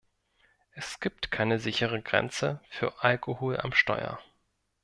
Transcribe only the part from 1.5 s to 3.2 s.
sichere Grenze für